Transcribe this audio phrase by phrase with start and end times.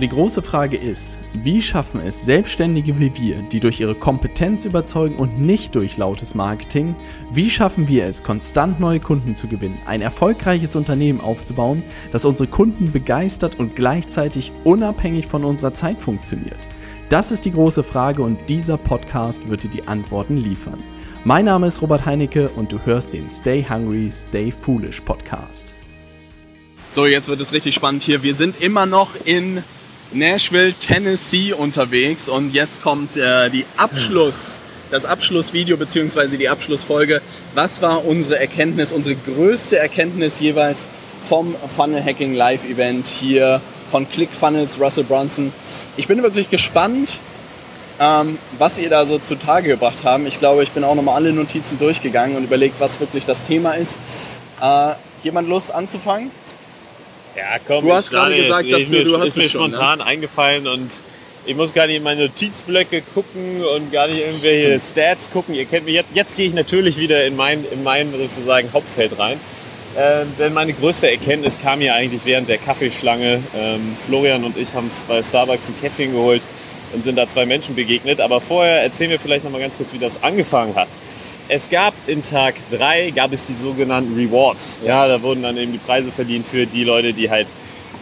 [0.00, 5.14] Die große Frage ist, wie schaffen es Selbstständige wie wir, die durch ihre Kompetenz überzeugen
[5.14, 6.96] und nicht durch lautes Marketing,
[7.30, 12.48] wie schaffen wir es, konstant neue Kunden zu gewinnen, ein erfolgreiches Unternehmen aufzubauen, das unsere
[12.48, 16.58] Kunden begeistert und gleichzeitig unabhängig von unserer Zeit funktioniert?
[17.08, 20.82] Das ist die große Frage und dieser Podcast wird dir die Antworten liefern.
[21.22, 25.72] Mein Name ist Robert Heinecke und du hörst den Stay Hungry, Stay Foolish Podcast.
[26.90, 28.24] So, jetzt wird es richtig spannend hier.
[28.24, 29.62] Wir sind immer noch in
[30.14, 36.36] Nashville, Tennessee unterwegs und jetzt kommt äh, die Abschluss, das Abschlussvideo bzw.
[36.36, 37.20] die Abschlussfolge.
[37.54, 40.86] Was war unsere Erkenntnis, unsere größte Erkenntnis jeweils
[41.28, 45.52] vom Funnel Hacking Live Event hier von ClickFunnels, Russell Brunson.
[45.96, 47.10] Ich bin wirklich gespannt,
[48.00, 50.26] ähm, was ihr da so zutage gebracht habt.
[50.26, 53.72] Ich glaube, ich bin auch nochmal alle Notizen durchgegangen und überlegt, was wirklich das Thema
[53.72, 53.98] ist.
[54.60, 56.30] Äh, jemand Lust anzufangen?
[57.36, 59.70] Ja, komm, Du hast gerade gesagt, dass du- mir, du hast ist mir es schon,
[59.70, 59.76] ne?
[59.76, 60.90] spontan eingefallen und
[61.46, 65.54] ich muss gar nicht in meine Notizblöcke gucken und gar nicht irgendwelche Stats gucken.
[65.54, 66.08] Ihr kennt mich jetzt.
[66.14, 69.38] Jetzt gehe ich natürlich wieder in mein, in mein sozusagen Hauptfeld rein.
[69.96, 73.42] Ähm, denn meine größte Erkenntnis kam mir eigentlich während der Kaffeeschlange.
[73.56, 76.42] Ähm, Florian und ich haben bei Starbucks ein Käffchen geholt
[76.94, 78.20] und sind da zwei Menschen begegnet.
[78.20, 80.88] Aber vorher erzählen wir vielleicht noch mal ganz kurz, wie das angefangen hat.
[81.48, 84.78] Es gab in Tag 3 gab es die sogenannten Rewards.
[84.84, 87.48] Ja, da wurden dann eben die Preise verdient für die Leute, die halt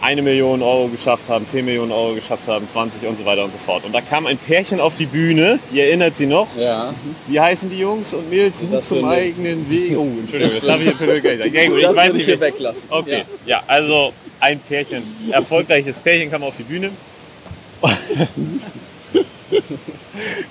[0.01, 3.51] eine Million Euro geschafft haben, 10 Millionen Euro geschafft haben, 20 und so weiter und
[3.53, 3.85] so fort.
[3.85, 6.47] Und da kam ein Pärchen auf die Bühne, ihr erinnert sie noch.
[6.57, 6.93] Ja.
[7.27, 8.61] Wie heißen die Jungs und Mädels?
[8.61, 9.07] Mut Das zum will ich.
[9.07, 9.97] eigenen Weg.
[9.97, 11.53] Oh, Entschuldigung, das Das habe ich für gesagt.
[11.53, 12.25] Ja, gut, das ich weiß würde nicht.
[12.25, 12.83] hier weglassen.
[12.89, 13.63] Okay, ja.
[13.67, 16.91] also ein Pärchen, erfolgreiches Pärchen kam auf die Bühne.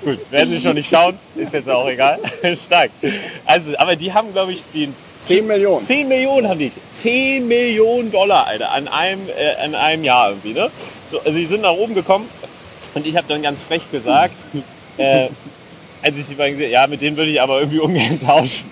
[0.05, 2.19] Gut, werden Sie schon nicht schauen, ist jetzt auch egal.
[2.57, 2.91] Stark.
[3.45, 5.85] Also, aber die haben, glaube ich, den 10 Millionen.
[5.85, 6.73] 10 Millionen haben die.
[6.95, 10.71] 10 Millionen Dollar, Alter, an einem, äh, an einem Jahr irgendwie, ne?
[11.11, 12.29] So, also die sind nach oben gekommen
[12.95, 14.35] und ich habe dann ganz frech gesagt,
[14.97, 15.29] äh,
[16.03, 18.71] als ich die beiden gesehen ja, mit denen würde ich aber irgendwie ungern tauschen.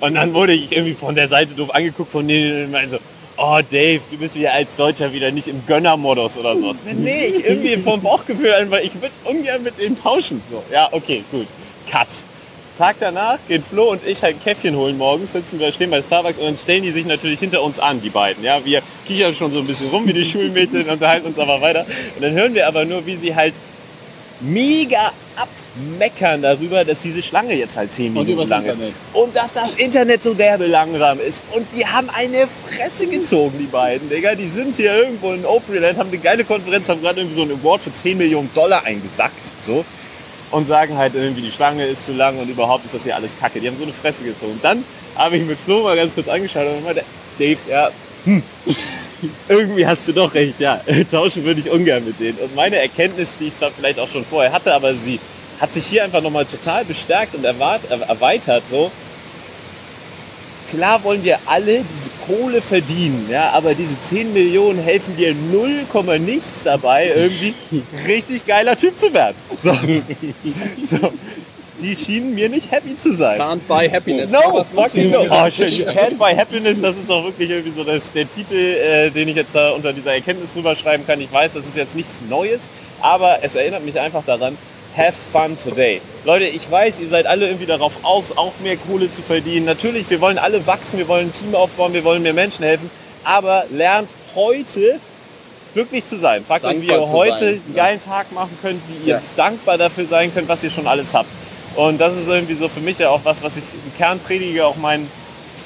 [0.00, 2.98] Und dann wurde ich irgendwie von der Seite doof angeguckt von denen und meinte so,
[3.38, 6.74] oh Dave, du bist ja als Deutscher wieder nicht im Gönnermodus oder so.
[6.92, 10.42] Nee, ich irgendwie vom Bauchgefühl einfach, ich würde ungern mit denen tauschen.
[10.50, 11.46] So, ja, okay, gut.
[11.90, 12.24] Cut.
[12.76, 16.00] Tag danach gehen Flo und ich halt ein Käffchen holen morgens, sitzen wir, stehen bei
[16.00, 18.44] Starbucks und dann stellen die sich natürlich hinter uns an, die beiden.
[18.44, 21.84] Ja, wir kichern schon so ein bisschen rum wie die Schulmädchen, unterhalten uns aber weiter.
[22.14, 23.54] Und dann hören wir aber nur, wie sie halt
[24.40, 28.72] mega abmeckern darüber, dass diese Schlange jetzt halt 10 Und Minuten lang ist.
[28.72, 28.94] Internet.
[29.12, 31.42] Und dass das Internet so derbe langsam ist.
[31.54, 34.34] Und die haben eine Fresse gezogen, die beiden, Digga.
[34.34, 37.60] Die sind hier irgendwo in Opryland, haben eine geile Konferenz, haben gerade irgendwie so einen
[37.60, 39.34] Award für 10 Millionen Dollar eingesackt.
[39.62, 39.84] So.
[40.50, 43.38] Und sagen halt irgendwie, die Schlange ist zu lang und überhaupt ist das hier alles
[43.38, 43.60] kacke.
[43.60, 44.52] Die haben so eine Fresse gezogen.
[44.52, 44.82] Und dann
[45.14, 47.04] habe ich mit Flo mal ganz kurz angeschaut und meinte,
[47.38, 47.90] Dave, ja,
[48.24, 48.42] hm,
[49.48, 50.80] irgendwie hast du doch recht, ja.
[51.10, 52.38] Tauschen würde ich ungern mit denen.
[52.38, 55.18] Und meine Erkenntnis, die ich zwar vielleicht auch schon vorher hatte, aber sie
[55.60, 58.62] hat sich hier einfach nochmal total bestärkt und er- erweitert.
[58.70, 58.90] So.
[60.70, 65.86] Klar wollen wir alle diese Kohle verdienen, ja, aber diese 10 Millionen helfen dir 0,
[66.18, 67.54] nichts dabei, irgendwie
[68.06, 69.36] richtig geiler Typ zu werden.
[69.58, 69.72] So.
[70.90, 71.12] so.
[71.80, 73.40] Die schienen mir nicht happy zu sein.
[73.40, 74.30] Can't buy happiness.
[74.30, 75.26] No, Was fucking no.
[75.30, 75.68] Oh, schön.
[75.68, 79.28] You can't buy happiness, das ist auch wirklich irgendwie so das, der Titel, äh, den
[79.28, 81.20] ich jetzt da unter dieser Erkenntnis rüberschreiben kann.
[81.20, 82.60] Ich weiß, das ist jetzt nichts Neues,
[83.00, 84.58] aber es erinnert mich einfach daran,
[84.96, 86.00] have fun today.
[86.24, 89.64] Leute, ich weiß, ihr seid alle irgendwie darauf aus, auch mehr Kohle zu verdienen.
[89.66, 92.90] Natürlich, wir wollen alle wachsen, wir wollen ein Team aufbauen, wir wollen mehr Menschen helfen,
[93.22, 94.98] aber lernt heute
[95.74, 96.44] glücklich zu sein.
[96.44, 97.84] Fragt euch, wie ihr heute sein, einen ja.
[97.84, 99.22] geilen Tag machen könnt, wie ihr Ja.
[99.36, 101.28] dankbar dafür sein könnt, was ihr schon alles habt.
[101.74, 104.66] Und das ist irgendwie so für mich ja auch was, was ich im Kern predige,
[104.66, 105.10] auch meinen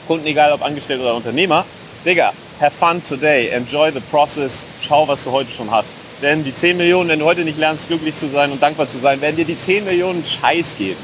[0.06, 1.64] Kunden, egal ob angestellt oder Unternehmer.
[2.04, 5.88] Digga, have fun today, enjoy the process, schau, was du heute schon hast.
[6.20, 8.98] Denn die 10 Millionen, wenn du heute nicht lernst, glücklich zu sein und dankbar zu
[8.98, 10.98] sein, werden dir die 10 Millionen Scheiß geben.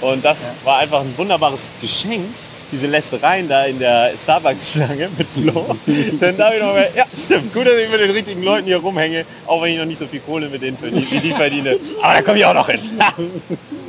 [0.00, 2.24] Und das war einfach ein wunderbares Geschenk,
[2.72, 5.76] diese Lästereien da in der Starbucks-Schlange mit Flo.
[6.20, 8.66] Dann da habe ich noch mal, ja, stimmt, gut, dass ich mit den richtigen Leuten
[8.66, 11.32] hier rumhänge, auch wenn ich noch nicht so viel Kohle mit denen verdiene, wie die
[11.32, 11.76] verdiene.
[12.00, 12.80] Aber da komme ich auch noch hin.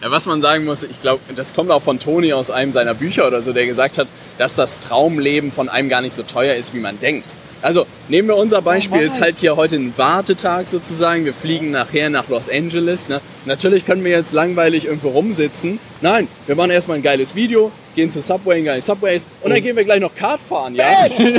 [0.00, 2.94] Ja, was man sagen muss, ich glaube, das kommt auch von Toni aus einem seiner
[2.94, 4.06] Bücher oder so, der gesagt hat,
[4.38, 7.26] dass das Traumleben von einem gar nicht so teuer ist, wie man denkt.
[7.62, 11.24] Also nehmen wir unser Beispiel, ist halt hier heute ein Wartetag sozusagen.
[11.24, 13.08] Wir fliegen nachher nach Los Angeles.
[13.08, 13.20] Ne?
[13.46, 15.80] Natürlich können wir jetzt langweilig irgendwo rumsitzen.
[16.00, 19.50] Nein, wir machen erstmal ein geiles Video, gehen zu Subway, ein geiles Subway ist und
[19.50, 20.86] dann gehen wir gleich noch Kart fahren, ja?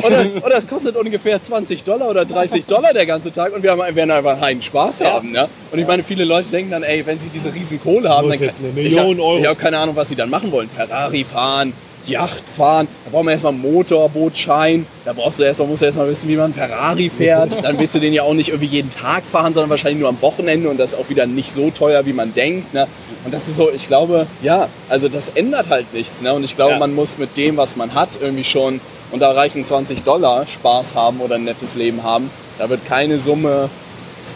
[0.04, 3.72] Oder, oder es kostet ungefähr 20 Dollar oder 30 Dollar der ganze Tag und wir
[3.72, 5.48] haben, werden einfach einen Spaß haben, ja?
[5.72, 8.38] Und ich meine, viele Leute denken dann, ey, wenn sie diese riesen Kohle haben, Muss
[8.38, 9.40] dann jetzt eine ich Million Euro.
[9.40, 10.70] Ich habe keine Ahnung, was sie dann machen wollen.
[10.70, 11.72] Ferrari fahren,
[12.08, 16.10] Yacht fahren, da braucht man erstmal einen Motorbootschein, da brauchst du erstmal, musst du erstmal
[16.10, 17.64] wissen, wie man Ferrari fährt.
[17.64, 20.22] Dann willst du den ja auch nicht irgendwie jeden Tag fahren, sondern wahrscheinlich nur am
[20.22, 22.74] Wochenende und das ist auch wieder nicht so teuer, wie man denkt.
[22.74, 22.88] Ne?
[23.26, 26.22] Und das ist so, ich glaube, ja, also das ändert halt nichts.
[26.22, 26.34] Ne?
[26.34, 26.80] Und ich glaube, Ja.
[26.80, 28.82] man muss mit dem, was man hat, irgendwie schon,
[29.12, 32.30] und da reichen 20 Dollar Spaß haben oder ein nettes Leben haben.
[32.58, 33.70] Da wird keine Summe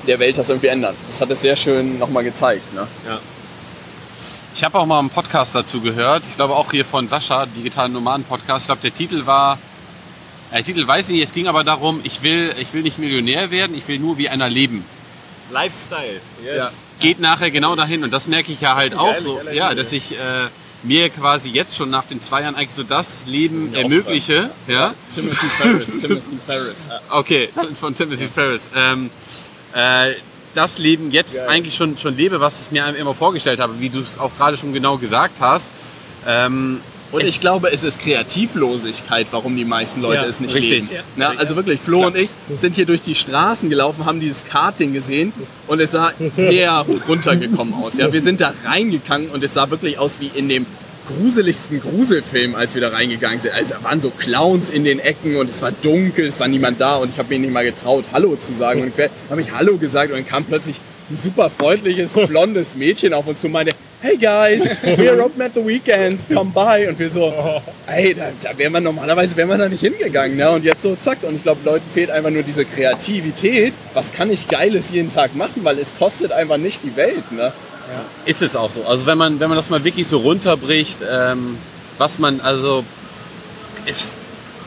[0.07, 0.95] der Welt das irgendwie ändern.
[1.07, 2.73] Das hat es sehr schön nochmal gezeigt.
[2.73, 2.87] Ne?
[4.55, 6.23] Ich habe auch mal einen Podcast dazu gehört.
[6.29, 8.63] Ich glaube auch hier von Sascha, Digitalen Nomaden Podcast.
[8.63, 9.57] Ich glaube, der Titel war,
[10.51, 12.99] äh, der Titel weiß ich nicht, es ging aber darum, ich will, ich will nicht
[12.99, 14.85] Millionär werden, ich will nur wie einer leben.
[15.51, 16.21] Lifestyle.
[16.43, 16.55] Yes.
[16.57, 16.69] Ja.
[16.99, 19.73] Geht nachher genau dahin und das merke ich ja halt auch geiler- so, geiler ja,
[19.75, 20.17] dass ich äh,
[20.83, 24.51] mir quasi jetzt schon nach den zwei Jahren eigentlich so das Leben Ja, ermögliche.
[24.67, 24.93] Ja?
[25.13, 26.77] Timothy Ferris, Timothy Ferris.
[27.09, 28.69] Okay, das ist von Timothy Ferris.
[28.75, 29.09] Ähm,
[29.73, 30.13] äh,
[30.53, 31.47] das Leben jetzt Geil.
[31.47, 34.57] eigentlich schon, schon lebe, was ich mir immer vorgestellt habe, wie du es auch gerade
[34.57, 35.65] schon genau gesagt hast.
[36.27, 36.79] Ähm,
[37.11, 40.71] Und ich glaube, es ist Kreativlosigkeit, warum die meisten Leute Ja, es nicht richtig.
[40.71, 40.89] leben.
[40.91, 41.01] Ja.
[41.15, 42.29] Na, also wirklich, Flo und ich
[42.59, 45.33] sind hier durch die Straßen gelaufen, haben dieses Karting gesehen
[45.67, 47.97] und es sah sehr runtergekommen aus.
[47.97, 50.65] Ja, wir sind da reingegangen und es sah wirklich aus wie in dem
[51.07, 53.53] gruseligsten Gruselfilm, als wir da reingegangen sind.
[53.53, 56.79] Also da waren so Clowns in den Ecken und es war dunkel, es war niemand
[56.79, 58.81] da und ich habe mir nicht mal getraut, Hallo zu sagen.
[58.81, 58.93] Und
[59.29, 63.41] habe ich Hallo gesagt und dann kam plötzlich ein super freundliches, blondes Mädchen auf uns
[63.41, 63.73] zu und meinte,
[64.03, 66.87] hey guys, we're open at the weekends, come by.
[66.89, 67.33] Und wir so,
[67.87, 70.35] ey, da, da wäre man normalerweise wäre man da nicht hingegangen.
[70.35, 70.51] Ne?
[70.51, 71.19] Und jetzt so zack.
[71.23, 73.73] Und ich glaube, Leuten fehlt einfach nur diese Kreativität.
[73.93, 75.63] Was kann ich Geiles jeden Tag machen?
[75.63, 77.31] Weil es kostet einfach nicht die Welt.
[77.31, 77.53] Ne?
[78.25, 78.85] Ist es auch so.
[78.85, 81.57] Also wenn man, wenn man das mal wirklich so runterbricht, ähm,
[81.97, 82.83] was man, also
[83.85, 84.09] es,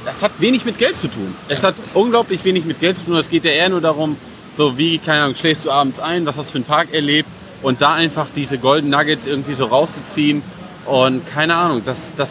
[0.04, 1.34] das hat wenig mit Geld zu tun.
[1.48, 3.16] Es hat unglaublich wenig mit Geld zu tun.
[3.16, 4.16] Es geht ja eher nur darum,
[4.56, 7.28] so wie, keine Ahnung, schläfst du abends ein, was hast du für einen Tag erlebt
[7.62, 10.42] und da einfach diese Golden Nuggets irgendwie so rauszuziehen
[10.86, 12.30] und keine Ahnung, das, das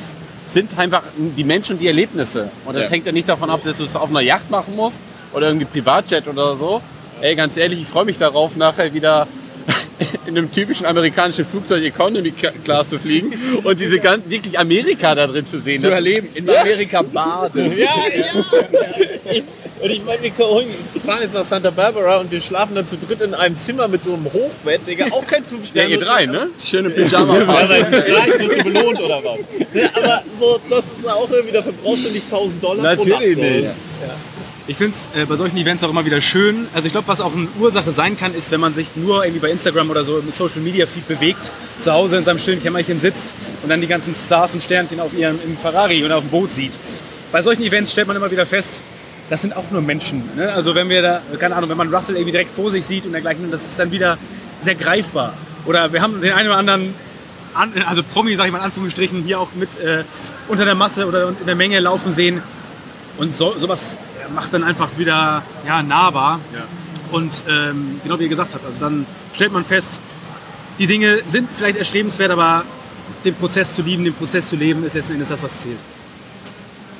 [0.53, 2.49] sind einfach die Menschen und die Erlebnisse.
[2.65, 2.91] Und das Ja.
[2.91, 4.97] hängt ja nicht davon ab, dass du es auf einer Yacht machen musst
[5.33, 6.81] oder irgendwie Privatjet oder so.
[7.21, 9.27] Ey, ganz ehrlich, ich freue mich darauf, nachher wieder
[10.27, 12.31] in einem typischen amerikanischen Flugzeug Economy
[12.63, 13.33] Class zu fliegen
[13.63, 15.79] und diese ganzen, wirklich Amerika da drin zu sehen.
[15.79, 17.71] Zu erleben, in Amerika baden.
[17.77, 17.85] Ja,
[18.15, 19.41] ja.
[19.81, 22.87] Und ich meine, wir kommen- wir fahren jetzt nach Santa Barbara und wir schlafen dann
[22.87, 25.07] zu dritt in einem Zimmer mit so einem Hochbett, Digga.
[25.11, 25.89] Auch kein 5 Ja, Sterne.
[25.91, 26.47] ihr drei, ne?
[26.63, 29.37] Schöne pyjama Ja, Streich wirst du belohnt oder was?
[29.73, 33.07] Ja, aber so, das ist auch irgendwie, dafür brauchst du nicht 1000 Dollar pro Nacht.
[33.09, 33.41] Natürlich so.
[33.43, 33.67] nicht.
[34.67, 36.67] Ich finde es äh, bei solchen Events auch immer wieder schön.
[36.73, 39.39] Also ich glaube, was auch eine Ursache sein kann, ist, wenn man sich nur irgendwie
[39.39, 42.99] bei Instagram oder so im Social Media Feed bewegt, zu Hause in seinem stillen Kämmerchen
[42.99, 43.31] sitzt
[43.61, 46.51] und dann die ganzen Stars und Sternchen auf ihrem im Ferrari oder auf dem Boot
[46.51, 46.71] sieht.
[47.31, 48.81] Bei solchen Events stellt man immer wieder fest,
[49.29, 50.23] das sind auch nur Menschen.
[50.35, 50.51] Ne?
[50.51, 53.11] Also wenn wir da, keine Ahnung, wenn man Russell irgendwie direkt vor sich sieht und
[53.11, 54.17] dergleichen, das ist dann wieder
[54.61, 55.33] sehr greifbar.
[55.67, 56.95] Oder wir haben den einen oder anderen
[57.53, 60.03] an, also Promi, sag ich mal in Anführungsstrichen, hier auch mit äh,
[60.47, 62.41] unter der Masse oder in der Menge laufen sehen.
[63.17, 63.97] Und so, sowas
[64.33, 66.39] macht dann einfach wieder ja, nahbar.
[67.11, 69.99] Und ähm, genau wie ihr gesagt habt, also dann stellt man fest,
[70.79, 72.63] die Dinge sind vielleicht erstrebenswert, aber
[73.23, 75.77] den Prozess zu lieben, den Prozess zu leben, ist letzten Endes das, was zählt.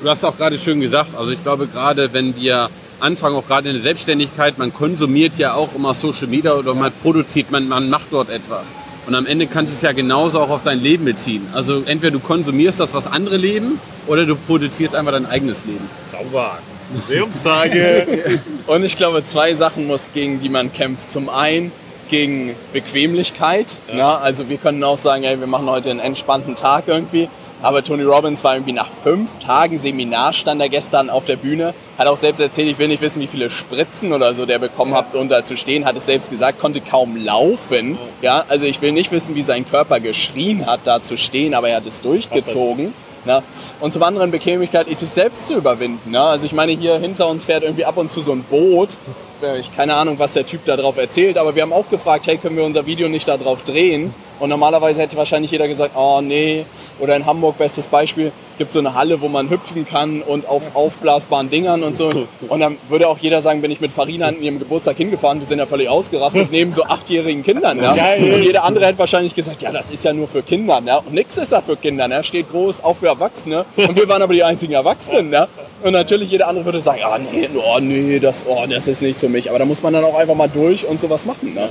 [0.02, 2.70] Du hast auch gerade schön gesagt, also ich glaube gerade, wenn wir
[3.00, 6.92] anfangen, auch gerade in der Selbstständigkeit, man konsumiert ja auch immer Social Media oder man
[7.02, 8.64] produziert, man, man macht dort etwas.
[9.06, 11.46] Und am Ende kannst du es ja genauso auch auf dein Leben beziehen.
[11.52, 15.88] Also entweder du konsumierst das, was andere leben, oder du produzierst einfach dein eigenes Leben.
[16.12, 16.58] Sauber.
[16.94, 18.40] Museumstage.
[18.66, 21.10] Und ich glaube, zwei Sachen muss, gegen die man kämpft.
[21.10, 21.72] Zum einen
[22.08, 23.66] gegen Bequemlichkeit.
[23.92, 27.28] Na, also wir können auch sagen, ey, wir machen heute einen entspannten Tag irgendwie.
[27.62, 31.72] Aber Tony Robbins war irgendwie nach fünf Tagen Seminar, stand er gestern auf der Bühne,
[31.96, 34.94] hat auch selbst erzählt, ich will nicht wissen, wie viele Spritzen oder so der bekommen
[34.94, 37.96] hat, um da zu stehen, hat es selbst gesagt, konnte kaum laufen.
[38.20, 41.70] Ja, also ich will nicht wissen, wie sein Körper geschrien hat, da zu stehen, aber
[41.70, 42.92] er hat es durchgezogen.
[43.26, 43.42] Ne?
[43.80, 46.10] Und zum anderen Bequemlichkeit ist es selbst zu überwinden.
[46.12, 46.20] Ne?
[46.20, 48.98] Also ich meine, hier hinter uns fährt irgendwie ab und zu so ein Boot.
[49.42, 52.26] Äh, Ich keine Ahnung, was der Typ da drauf erzählt, aber wir haben auch gefragt,
[52.26, 54.14] hey, können wir unser Video nicht da drauf drehen?
[54.38, 56.64] Und normalerweise hätte wahrscheinlich jeder gesagt, oh nee.
[56.98, 60.62] Oder in Hamburg, bestes Beispiel, gibt so eine Halle, wo man hüpfen kann und auf
[60.74, 62.26] aufblasbaren Dingern und so.
[62.48, 65.46] Und dann würde auch jeder sagen, bin ich mit Farina an ihrem Geburtstag hingefahren, wir
[65.46, 67.82] sind ja völlig ausgerastet neben so achtjährigen Kindern.
[67.82, 67.92] Ja?
[67.92, 70.80] Und jeder andere hätte wahrscheinlich gesagt, ja, das ist ja nur für Kinder.
[70.84, 70.98] Ja?
[70.98, 72.22] Und nix ist da für Kinder, ne?
[72.24, 73.64] steht groß auch für Erwachsene.
[73.76, 75.30] Und wir waren aber die einzigen Erwachsenen.
[75.30, 75.48] Ne?
[75.82, 79.18] Und natürlich jeder andere würde sagen, ja, nee, oh, nee, das, oh, das ist nicht
[79.18, 79.48] für mich.
[79.48, 81.54] Aber da muss man dann auch einfach mal durch und sowas machen.
[81.54, 81.68] Ne?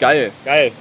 [0.00, 0.30] Geil.
[0.44, 0.72] Geil.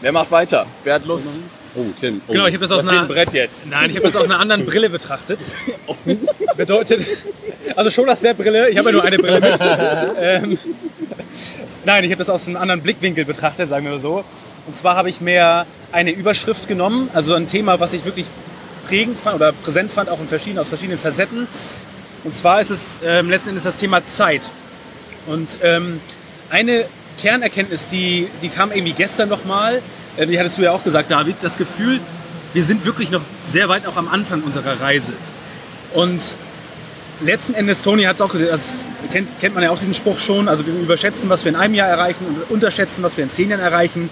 [0.00, 0.66] Wer macht weiter?
[0.84, 1.38] Wer hat Lust?
[1.74, 2.20] Oh, Tim.
[2.26, 2.32] Oh.
[2.32, 3.66] Genau, ich habe das aus Das wird ein einer, Brett jetzt.
[3.66, 5.40] nein, ich habe das aus einer anderen Brille betrachtet.
[6.56, 7.06] Bedeutet,
[7.76, 9.60] also schon aus der Brille, ich habe ja nur eine Brille mit.
[10.20, 10.58] Ähm,
[11.84, 14.24] nein, ich habe das aus einem anderen Blickwinkel betrachtet, sagen wir so.
[14.66, 18.26] Und zwar habe ich mehr eine Überschrift genommen, also ein Thema, was ich wirklich
[18.86, 21.46] prägend fand oder präsent fand, auch in verschiedenen, aus verschiedenen Facetten.
[22.24, 24.42] Und zwar ist es ähm, letzten Endes das Thema Zeit.
[25.26, 26.00] Und ähm,
[26.50, 26.86] eine
[27.18, 29.82] Kernerkenntnis, die, die kam irgendwie gestern nochmal,
[30.16, 32.00] äh, die hattest du ja auch gesagt, David, das Gefühl,
[32.54, 35.12] wir sind wirklich noch sehr weit auch am Anfang unserer Reise.
[35.94, 36.34] Und
[37.20, 38.70] letzten Endes, Tony hat es auch gesagt, das
[39.12, 41.74] kennt, kennt man ja auch diesen Spruch schon, also wir überschätzen, was wir in einem
[41.74, 44.10] Jahr erreichen und unterschätzen, was wir in zehn Jahren erreichen.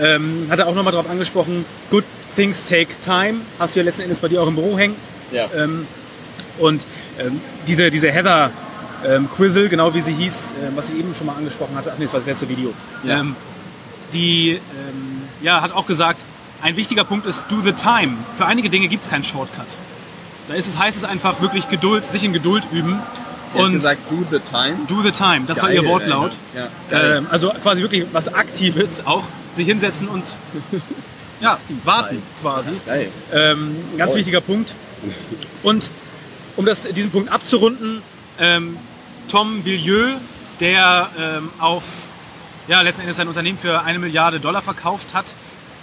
[0.00, 2.04] Ähm, hat er auch nochmal darauf angesprochen, good
[2.36, 4.96] things take time, hast du ja letzten Endes bei dir auch im Büro hängen.
[5.30, 5.48] Ja.
[5.56, 5.86] Ähm,
[6.58, 6.84] und
[7.18, 8.50] ähm, diese, diese Heather
[9.06, 11.98] ähm, Quizzle, genau wie sie hieß, ähm, was ich eben schon mal angesprochen hatte, ach
[11.98, 12.72] nee, das war das letzte Video,
[13.04, 13.20] Ja.
[13.20, 13.36] ähm,
[14.12, 16.22] die ähm, ja, hat auch gesagt,
[16.62, 18.12] ein wichtiger Punkt ist do the time.
[18.36, 19.66] Für einige Dinge gibt es keinen Shortcut.
[20.48, 22.98] Da ist es, heißt es einfach wirklich Geduld, sich in Geduld üben.
[23.50, 24.76] Sie hat und gesagt, do the time.
[24.88, 26.32] do the time, das war Geil, ihr Wortlaut.
[26.54, 26.68] ey, ne?
[26.90, 27.16] Ja, geil.
[27.18, 29.24] Ähm, also quasi wirklich was Aktives, auch
[29.56, 30.22] sich hinsetzen und
[31.40, 32.70] ja, warten quasi.
[33.32, 34.70] Ähm, ganz wichtiger Punkt.
[35.62, 35.88] Und
[36.56, 38.02] um das, diesen Punkt abzurunden,
[38.38, 38.76] ähm,
[39.30, 40.16] Tom Billieu,
[40.58, 41.84] der ähm, auf
[42.66, 45.26] ja, letzten Endes sein Unternehmen für eine Milliarde Dollar verkauft hat,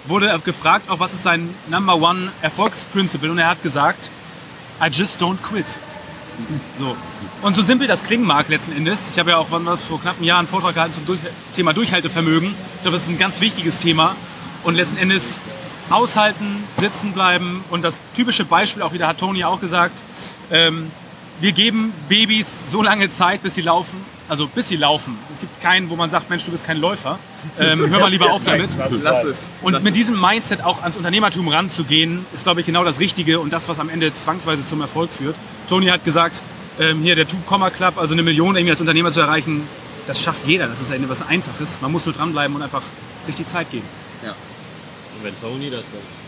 [0.05, 4.09] wurde gefragt, auch was ist sein Number One Erfolgsprinzip und er hat gesagt,
[4.81, 5.65] I just don't quit.
[6.77, 6.95] So.
[7.41, 10.01] Und so simpel das klingen mag letzten Endes, ich habe ja auch wann was vor
[10.01, 11.19] knapp einem Jahr einen Vortrag gehalten zum Durch
[11.55, 12.49] Thema Durchhaltevermögen.
[12.49, 14.15] Ich glaube, das ist ein ganz wichtiges Thema.
[14.63, 15.39] Und letzten Endes
[15.89, 17.63] aushalten, sitzen bleiben.
[17.69, 19.97] Und das typische Beispiel, auch wieder hat Toni auch gesagt,
[20.51, 20.91] ähm,
[21.39, 23.98] wir geben Babys so lange Zeit, bis sie laufen.
[24.29, 25.17] Also bis sie laufen.
[25.34, 27.17] Es gibt keinen, wo man sagt, Mensch, du bist kein Läufer.
[27.58, 28.70] Ähm, hör mal lieber auf damit.
[29.01, 29.48] Lass es.
[29.62, 30.00] Und Lass mit es.
[30.00, 33.79] diesem Mindset auch ans Unternehmertum ranzugehen, ist, glaube ich, genau das Richtige und das, was
[33.79, 35.36] am Ende zwangsweise zum Erfolg führt.
[35.70, 36.41] Toni hat gesagt,
[36.79, 39.63] ähm, hier der Two-Comma Club, also eine Million irgendwie als Unternehmer zu erreichen,
[40.08, 40.67] das schafft jeder.
[40.67, 41.77] Das ist ja was Einfaches.
[41.82, 42.84] Man muss nur dranbleiben und einfach
[43.25, 43.88] sich die Zeit geben.
[45.17, 46.26] Und wenn Tony das sagt.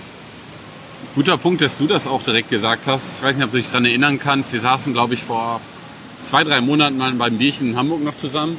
[1.16, 3.04] Guter Punkt, dass du das auch direkt gesagt hast.
[3.18, 4.54] Ich weiß nicht, ob du dich daran erinnern kannst.
[4.54, 5.60] Wir saßen, glaube ich, vor
[6.22, 8.58] zwei, drei Monaten mal beim Bierchen in Hamburg noch zusammen.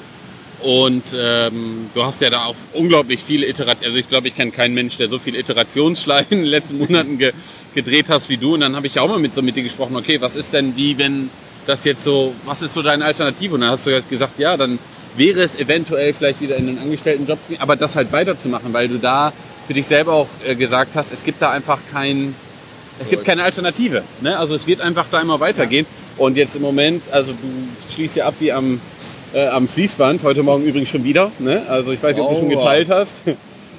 [0.62, 3.86] Und ähm, du hast ja da auch unglaublich viele Iterationen.
[3.86, 7.18] Also ich glaube, ich kenne keinen Mensch, der so viele Iterationsschleifen in den letzten Monaten
[7.18, 7.32] ge
[7.74, 8.54] gedreht hast wie du.
[8.54, 10.76] Und dann habe ich auch mal mit, so mit dir gesprochen, okay, was ist denn
[10.76, 11.30] wie, wenn
[11.66, 13.54] das jetzt so, was ist so deine Alternative?
[13.54, 14.78] Und dann hast du halt gesagt, ja, dann
[15.16, 19.32] wäre es eventuell vielleicht wieder in einen Angestelltenjob aber das halt weiterzumachen, weil du da
[19.70, 22.34] für dich selber auch äh, gesagt hast, es gibt da einfach kein,
[22.98, 24.02] es gibt keine Alternative.
[24.20, 24.36] Ne?
[24.36, 25.86] Also es wird einfach da immer weitergehen.
[26.16, 28.80] Und jetzt im Moment, also du schließt ja ab wie am,
[29.32, 31.30] äh, am Fließband, heute Morgen übrigens schon wieder.
[31.38, 31.62] Ne?
[31.68, 33.12] Also ich weiß nicht, ob du schon geteilt hast.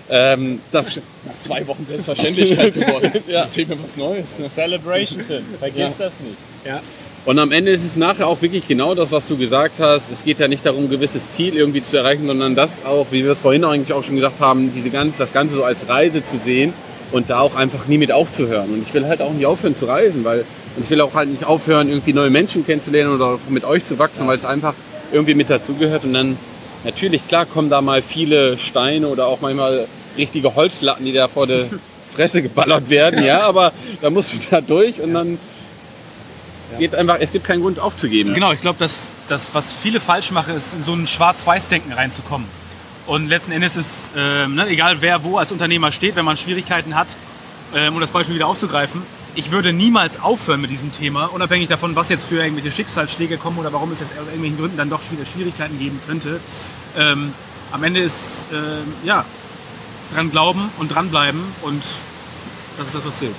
[0.10, 0.95] ähm, das,
[1.25, 3.12] Nach zwei Wochen Selbstverständlichkeit geworden.
[3.27, 3.41] ja.
[3.41, 4.33] Erzähl mir was Neues.
[4.39, 4.48] Ne?
[4.48, 5.43] Celebration, Tim.
[5.60, 6.38] Vergiss das nicht.
[7.24, 10.06] Und am Ende ist es nachher auch wirklich genau das, was du gesagt hast.
[10.12, 13.24] Es geht ja nicht darum, ein gewisses Ziel irgendwie zu erreichen, sondern das auch, wie
[13.24, 16.24] wir es vorhin eigentlich auch schon gesagt haben, diese ganze, das Ganze so als Reise
[16.24, 16.74] zu sehen
[17.12, 18.74] und da auch einfach nie mit aufzuhören.
[18.74, 21.30] Und ich will halt auch nicht aufhören zu reisen, weil und ich will auch halt
[21.30, 24.74] nicht aufhören, irgendwie neue Menschen kennenzulernen oder mit euch zu wachsen, weil es einfach
[25.12, 26.06] irgendwie mit dazugehört.
[26.06, 26.38] Und dann
[26.84, 29.88] natürlich, klar, kommen da mal viele Steine oder auch manchmal
[30.18, 31.66] richtige Holzlatten, die da vor der
[32.16, 35.40] Fresse geballert werden, ja, aber da musst du da durch und dann
[36.78, 38.34] geht einfach, es gibt keinen Grund aufzugeben.
[38.34, 42.48] Genau, ich glaube, dass das, was viele falsch machen, ist in so ein Schwarz-Weiß-Denken reinzukommen.
[43.08, 46.96] Und letzten Endes ist, ähm, ne, egal wer wo als Unternehmer steht, wenn man Schwierigkeiten
[46.96, 47.08] hat,
[47.75, 49.01] ähm, um das Beispiel wieder aufzugreifen,
[49.34, 53.58] ich würde niemals aufhören mit diesem Thema, unabhängig davon, was jetzt für irgendwelche Schicksalsschläge kommen
[53.60, 56.40] oder warum es jetzt aus irgendwelchen Gründen dann doch wieder Schwierigkeiten geben könnte.
[56.98, 57.34] Ähm,
[57.72, 59.25] am Ende ist, ähm, ja,
[60.13, 61.84] dran glauben und dranbleiben und
[62.78, 63.36] das ist das, was zählt.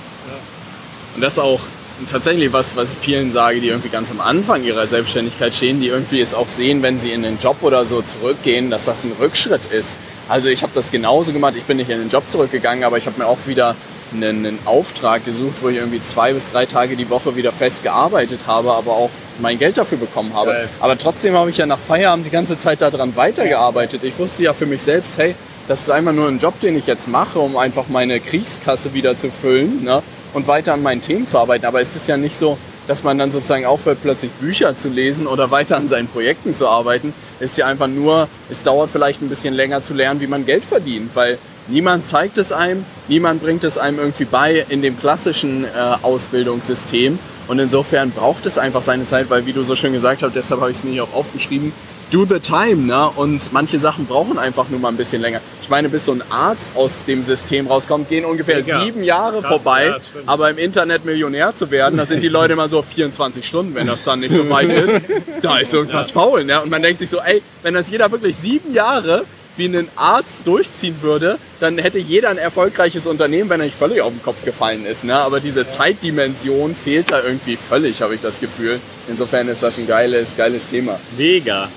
[1.15, 1.61] Und das auch
[2.09, 5.87] tatsächlich was, was ich vielen sage, die irgendwie ganz am Anfang ihrer Selbstständigkeit stehen, die
[5.87, 9.11] irgendwie es auch sehen, wenn sie in den Job oder so zurückgehen, dass das ein
[9.19, 9.95] Rückschritt ist.
[10.29, 11.53] Also ich habe das genauso gemacht.
[11.57, 13.75] Ich bin nicht in den Job zurückgegangen, aber ich habe mir auch wieder
[14.13, 17.83] einen, einen Auftrag gesucht, wo ich irgendwie zwei bis drei Tage die Woche wieder fest
[17.83, 19.09] gearbeitet habe, aber auch
[19.39, 20.51] mein Geld dafür bekommen habe.
[20.51, 20.69] Geil.
[20.79, 24.03] Aber trotzdem habe ich ja nach Feierabend die ganze Zeit daran weitergearbeitet.
[24.03, 25.35] Ich wusste ja für mich selbst, hey,
[25.67, 29.17] das ist einfach nur ein Job, den ich jetzt mache, um einfach meine Kriegskasse wieder
[29.17, 30.03] zu füllen ne?
[30.33, 31.65] Und weiter an meinen Themen zu arbeiten.
[31.65, 35.27] Aber es ist ja nicht so, dass man dann sozusagen aufhört, plötzlich Bücher zu lesen
[35.27, 37.13] oder weiter an seinen Projekten zu arbeiten.
[37.39, 40.45] Es ist ja einfach nur, es dauert vielleicht ein bisschen länger zu lernen, wie man
[40.45, 41.37] Geld verdient, weil
[41.67, 45.67] niemand zeigt es einem, niemand bringt es einem irgendwie bei in dem klassischen äh,
[46.01, 47.19] Ausbildungssystem.
[47.47, 50.61] Und insofern braucht es einfach seine Zeit, weil wie du so schön gesagt hast, deshalb
[50.61, 51.73] habe ich es mir hier auch aufgeschrieben,
[52.13, 53.09] do the time, ne?
[53.15, 55.41] Und manche Sachen brauchen einfach nur mal ein bisschen länger.
[55.61, 58.83] Ich meine, bis so ein Arzt aus dem System rauskommt, gehen ungefähr Digga.
[58.83, 59.87] sieben Jahre Krass, vorbei.
[59.87, 63.73] ja, aber im Internet Millionär zu werden, da sind die Leute immer so 24 Stunden,
[63.73, 65.01] wenn das dann nicht so weit ist.
[65.41, 66.61] Da ist irgendwas faul, ne?
[66.61, 70.39] Und man denkt sich so, ey, wenn das jeder wirklich sieben Jahre wie ein Arzt
[70.45, 74.43] durchziehen würde, dann hätte jeder ein erfolgreiches Unternehmen, wenn er nicht völlig auf den Kopf
[74.43, 75.03] gefallen ist.
[75.03, 75.15] Ne?
[75.15, 78.79] Aber diese Zeitdimension fehlt da irgendwie völlig, habe ich das Gefühl.
[79.07, 80.99] Insofern ist das ein geiles, geiles Thema.
[81.17, 81.69] Mega.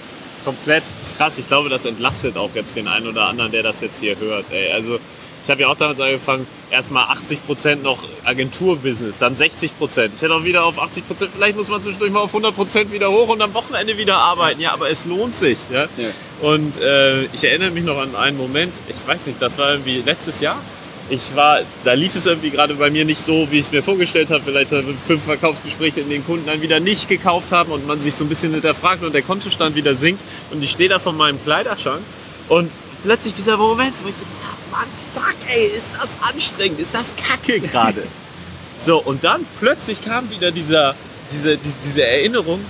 [0.47, 0.85] Komplett.
[1.01, 1.39] Das ist krass.
[1.39, 4.47] Ich glaube, das entlastet auch jetzt den einen oder anderen, der das jetzt hier hört.
[4.53, 4.71] Ey.
[4.73, 5.01] Also
[5.47, 10.11] ich habe ja auch damals angefangen, erstmal 80% noch Agenturbusiness, dann 60%.
[10.17, 13.29] Ich hätte auch wieder auf 80%, vielleicht muss man zwischendurch mal auf 100% wieder hoch
[13.29, 14.61] und am Wochenende wieder arbeiten.
[14.61, 15.59] Ja, aber es lohnt sich.
[15.73, 15.87] Ja?
[15.97, 16.09] Ja.
[16.43, 20.03] Und äh, ich erinnere mich noch an einen Moment, ich weiß nicht, das war irgendwie
[20.05, 20.61] letztes Jahr.
[21.09, 23.83] Ich war, da lief es irgendwie gerade bei mir nicht so, wie ich es mir
[23.83, 24.43] vorgestellt habe.
[24.45, 24.71] Vielleicht
[25.07, 28.29] fünf Verkaufsgespräche, in denen Kunden dann wieder nicht gekauft haben und man sich so ein
[28.29, 30.21] bisschen hinterfragt und der Kontostand wieder sinkt.
[30.51, 32.03] Und ich stehe da vor meinem Kleiderschrank
[32.49, 32.71] und
[33.05, 37.15] plötzlich dieser Moment, wo ich denke, ja, Mann, fuck, ey, ist das anstrengend, ist das
[37.17, 38.03] kacke gerade.
[38.81, 40.97] so, und dann plötzlich kam wieder dieser,
[41.31, 42.61] diese, die, diese Erinnerung,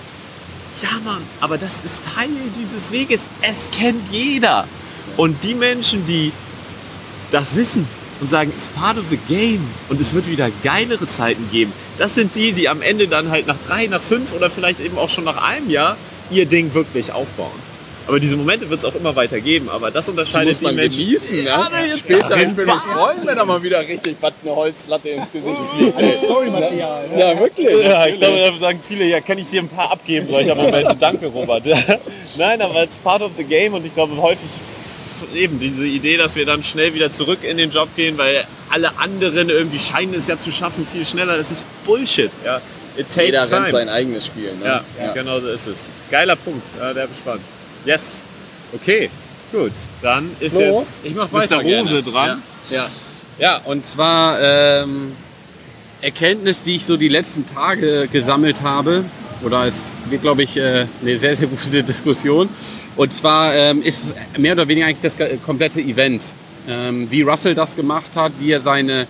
[0.82, 2.28] ja Mann, aber das ist Teil
[2.58, 4.68] dieses Weges, es kennt jeder.
[5.16, 6.32] Und die Menschen, die
[7.30, 7.88] das wissen
[8.20, 12.14] und sagen, it's part of the game und es wird wieder geilere Zeiten geben, das
[12.14, 15.08] sind die, die am Ende dann halt nach drei, nach fünf oder vielleicht eben auch
[15.08, 15.96] schon nach einem Jahr
[16.30, 17.66] ihr Ding wirklich aufbauen.
[18.08, 20.76] Aber diese Momente wird es auch immer weiter geben, aber das Die unterscheidet muss man
[20.76, 20.98] die Menschen.
[21.00, 21.44] genießen, ne?
[21.50, 24.54] Ja, ne, jetzt Später, ich würde mich freuen, wenn da mal wieder richtig was eine
[24.54, 25.98] Holzlatte ins Gesicht fliegt.
[25.98, 26.12] ey.
[26.16, 27.08] Storymaterial.
[27.08, 27.20] Ne?
[27.20, 27.66] Ja, wirklich.
[27.84, 30.96] Ja, ich glaube, da sagen viele, ja, kann ich dir ein paar abgeben, solcher Momente.
[31.00, 31.64] Danke, Robert.
[32.36, 34.50] Nein, aber it's part of the game und ich glaube häufig
[35.34, 38.96] eben diese Idee, dass wir dann schnell wieder zurück in den Job gehen, weil alle
[38.98, 41.36] anderen irgendwie scheinen es ja zu schaffen, viel schneller.
[41.36, 42.30] Das ist Bullshit.
[42.44, 42.60] Ja.
[42.96, 43.62] It takes Jeder time.
[43.62, 44.54] rennt sein eigenes Spiel.
[44.54, 44.64] Ne?
[44.98, 45.76] Ja, genau so ist es.
[46.10, 46.66] Geiler Punkt.
[46.78, 47.42] Ja, der bespannt.
[47.84, 48.22] Yes.
[48.72, 49.10] Okay,
[49.52, 49.72] gut.
[50.02, 51.32] Dann ist Flo, jetzt Ich mach Mr.
[51.34, 52.02] weiter Rose gerne.
[52.02, 52.42] dran.
[52.70, 52.88] Ja.
[53.38, 55.12] Ja, und zwar ähm,
[56.00, 59.04] Erkenntnis, die ich so die letzten Tage gesammelt habe,
[59.42, 62.48] oder es wird, glaube ich, äh, eine sehr, sehr gute Diskussion.
[62.96, 66.22] Und zwar ähm, ist es mehr oder weniger eigentlich das komplette Event.
[66.68, 69.06] Ähm, wie Russell das gemacht hat, wie er seine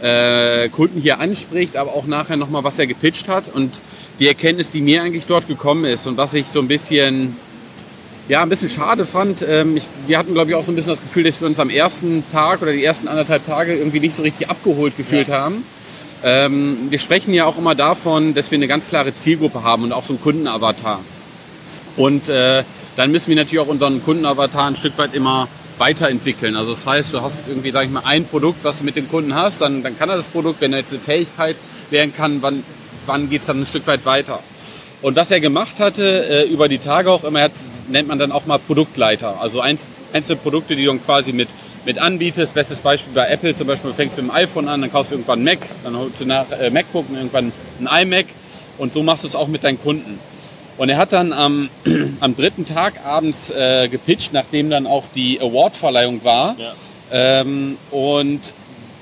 [0.00, 3.52] äh, Kunden hier anspricht, aber auch nachher nochmal, was er gepitcht hat.
[3.52, 3.80] Und
[4.18, 7.36] die Erkenntnis, die mir eigentlich dort gekommen ist und was ich so ein bisschen
[8.30, 9.44] ja, ein bisschen schade fand.
[9.46, 11.58] Ähm, ich, wir hatten, glaube ich, auch so ein bisschen das Gefühl, dass wir uns
[11.58, 15.64] am ersten Tag oder die ersten anderthalb Tage irgendwie nicht so richtig abgeholt gefühlt haben.
[16.22, 19.92] Ähm, wir sprechen ja auch immer davon, dass wir eine ganz klare Zielgruppe haben und
[19.92, 21.00] auch so einen Kundenavatar.
[21.96, 22.64] Und äh,
[22.96, 26.56] dann müssen wir natürlich auch unseren Kundenavatar ein Stück weit immer weiterentwickeln.
[26.56, 29.08] Also das heißt, du hast irgendwie, sag ich mal, ein Produkt, was du mit dem
[29.08, 31.56] Kunden hast, dann, dann kann er das Produkt, wenn er jetzt eine Fähigkeit
[31.90, 32.62] lernen kann, wann,
[33.06, 34.40] wann geht es dann ein Stück weit weiter.
[35.00, 37.52] Und was er gemacht hatte, äh, über die Tage auch immer, er hat,
[37.88, 39.40] nennt man dann auch mal Produktleiter.
[39.40, 41.48] Also einz, einzelne Produkte, die du dann quasi mit,
[41.84, 42.54] mit anbietest.
[42.54, 45.16] Bestes Beispiel bei Apple zum Beispiel, du fängst mit dem iPhone an, dann kaufst du
[45.16, 48.26] irgendwann Mac, dann holst du nach äh, MacBook und irgendwann ein iMac.
[48.78, 50.18] Und so machst du es auch mit deinen Kunden.
[50.78, 51.68] Und er hat dann am,
[52.20, 56.56] am dritten Tag abends äh, gepitcht, nachdem dann auch die Awardverleihung war.
[56.58, 56.72] Ja.
[57.12, 58.40] Ähm, und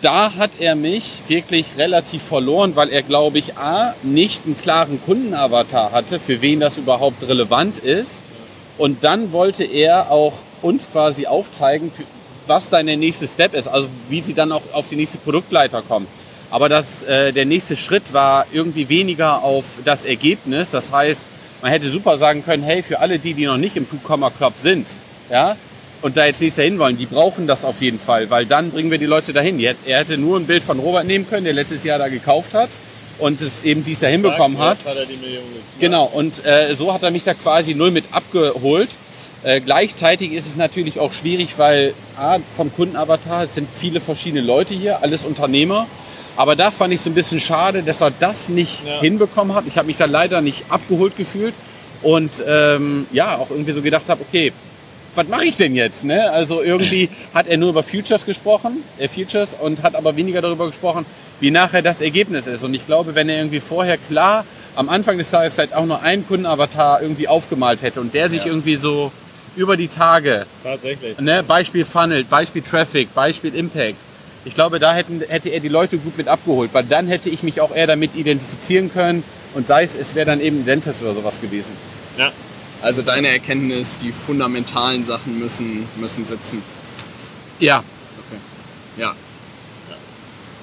[0.02, 5.00] da hat er mich wirklich relativ verloren, weil er, glaube ich, A, nicht einen klaren
[5.04, 8.10] Kundenavatar hatte, für wen das überhaupt relevant ist.
[8.76, 11.92] Und dann wollte er auch uns quasi aufzeigen,
[12.48, 15.82] was dann der nächste Step ist, also wie sie dann auch auf die nächste Produktleiter
[15.82, 16.06] kommen.
[16.50, 20.70] Aber das, äh, der nächste Schritt war irgendwie weniger auf das Ergebnis.
[20.70, 21.20] Das heißt,
[21.60, 24.54] man hätte super sagen können, hey, für alle die, die noch nicht im Two-Comma Club
[24.62, 24.88] sind,
[25.30, 25.56] ja,
[26.00, 28.70] und da jetzt nächstes Jahr hin wollen, die brauchen das auf jeden Fall, weil dann
[28.70, 29.58] bringen wir die Leute dahin.
[29.58, 32.70] Er hätte nur ein Bild von Robert nehmen können, der letztes Jahr da gekauft hat
[33.18, 34.78] und es eben dies Jahr hinbekommen hat.
[34.78, 34.86] Hat.
[35.80, 38.90] Genau, und äh, so hat er mich da quasi null mit abgeholt.
[39.44, 44.74] Äh, gleichzeitig ist es natürlich auch schwierig, weil A, vom Kundenavatar sind viele verschiedene Leute
[44.74, 45.86] hier, alles Unternehmer.
[46.36, 49.00] Aber da fand ich so ein bisschen schade, dass er das nicht Ja.
[49.00, 49.64] hinbekommen hat.
[49.66, 51.54] Ich habe mich da leider nicht abgeholt gefühlt
[52.02, 54.52] und ähm, ja, auch irgendwie so gedacht habe, okay,
[55.14, 56.04] was mache ich denn jetzt?
[56.04, 56.30] Ne?
[56.30, 60.66] Also irgendwie hat er nur über Futures gesprochen, äh, Futures, und hat aber weniger darüber
[60.68, 61.06] gesprochen,
[61.40, 62.62] wie nachher das Ergebnis ist.
[62.62, 64.44] Und ich glaube, wenn er irgendwie vorher klar
[64.76, 68.46] am Anfang des Tages vielleicht auch nur einen Kundenavatar irgendwie aufgemalt hätte und der sich
[68.46, 69.10] irgendwie so
[69.58, 71.18] über die Tage, Tatsächlich.
[71.18, 73.96] ne, Beispiel Funnel, Beispiel Traffic, Beispiel Impact,
[74.44, 77.42] ich glaube, da hätten, hätte er die Leute gut mit abgeholt, weil dann hätte ich
[77.42, 79.22] mich auch eher damit identifizieren können
[79.54, 81.72] und sei es, es wäre dann eben ein Dentist oder sowas gewesen.
[82.16, 82.32] Ja.
[82.80, 86.62] Also deine Erkenntnis, die fundamentalen Sachen müssen, müssen sitzen.
[87.58, 87.82] Ja,
[88.96, 89.14] Ja.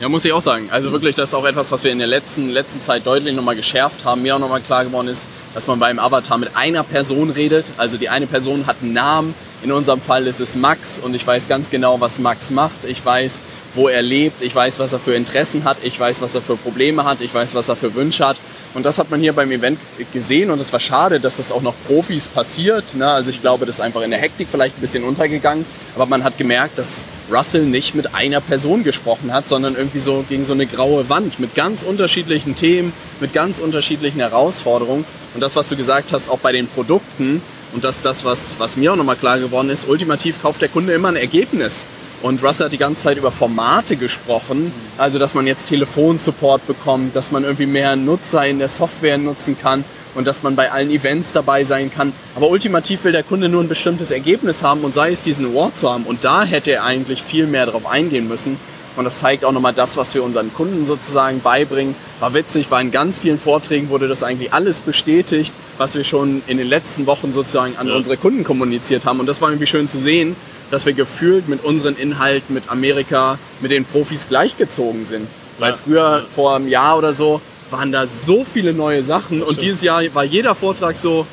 [0.01, 0.67] Ja, muss ich auch sagen.
[0.71, 3.55] Also wirklich, das ist auch etwas, was wir in der letzten, letzten Zeit deutlich nochmal
[3.55, 4.23] geschärft haben.
[4.23, 7.65] Mir auch nochmal klar geworden ist, dass man beim Avatar mit einer Person redet.
[7.77, 11.25] Also die eine Person hat einen Namen, In unserem Fall ist es Max und ich
[11.25, 12.85] weiß ganz genau, was Max macht.
[12.85, 13.41] Ich weiß,
[13.73, 16.55] wo er lebt, ich weiß, was er für Interessen hat, ich weiß, was er für
[16.55, 18.37] Probleme hat, ich weiß, was er für Wünsche hat.
[18.75, 19.79] Und das hat man hier beim Event
[20.11, 22.93] gesehen und es war schade, dass das auch noch Profis passiert.
[22.93, 23.07] Ne?
[23.07, 26.25] Also ich glaube, das ist einfach in der Hektik vielleicht ein bisschen untergegangen, aber man
[26.25, 30.51] hat gemerkt, dass Russell nicht mit einer Person gesprochen hat, sondern irgendwie so gegen so
[30.51, 35.05] eine graue Wand mit ganz unterschiedlichen Themen, mit ganz unterschiedlichen Herausforderungen.
[35.33, 37.41] Und das, was du gesagt hast, auch bei den Produkten,
[37.73, 40.93] und das das, was, was mir auch nochmal klar geworden ist, ultimativ kauft der Kunde
[40.93, 41.85] immer ein Ergebnis.
[42.21, 47.15] Und Russell hat die ganze Zeit über Formate gesprochen, also dass man jetzt Telefonsupport bekommt,
[47.15, 49.83] dass man irgendwie mehr Nutzer in der Software nutzen kann
[50.15, 52.13] und dass man bei allen Events dabei sein kann.
[52.35, 55.77] Aber ultimativ will der Kunde nur ein bestimmtes Ergebnis haben und sei es diesen Award
[55.77, 56.03] zu haben.
[56.03, 58.57] Und da hätte er eigentlich viel mehr darauf eingehen müssen.
[58.95, 61.95] Und das zeigt auch nochmal das, was wir unseren Kunden sozusagen beibringen.
[62.21, 66.41] War witzig, war in ganz vielen Vorträgen wurde das eigentlich alles bestätigt, was wir schon
[66.47, 67.95] in den letzten Wochen sozusagen an Ja.
[67.95, 69.19] unsere Kunden kommuniziert haben.
[69.19, 70.37] Und das war irgendwie schön zu sehen,
[70.71, 75.29] dass wir gefühlt mit unseren Inhalten, mit Amerika, mit den Profis gleichgezogen sind.
[75.59, 75.77] Weil Ja.
[75.83, 79.41] früher, vor einem Jahr oder so, waren da so viele neue Sachen.
[79.41, 81.25] Und dieses Jahr war jeder Vortrag so,